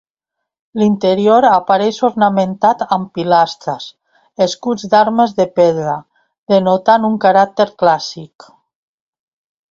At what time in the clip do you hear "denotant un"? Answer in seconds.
6.55-7.19